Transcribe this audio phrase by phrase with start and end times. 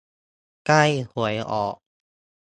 [0.65, 1.75] ใกล้หวยออก